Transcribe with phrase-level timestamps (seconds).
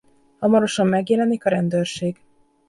[0.39, 2.17] Hamarosan megjelenik a rendőrség.